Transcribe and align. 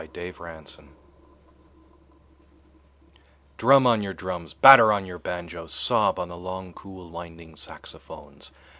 Jazz 0.15 0.35
Fantasia 0.35 0.85
DRUM 3.59 3.85
on 3.85 4.01
your 4.01 4.13
drums, 4.13 4.55
batter 4.55 4.91
on 4.91 5.05
your 5.05 5.19
banjoes, 5.19 5.71
sob 5.75 6.17
on 6.17 6.29
the 6.29 6.37
long 6.37 6.73
cool 6.73 7.11
winding 7.11 7.55
saxophones. 7.55 8.49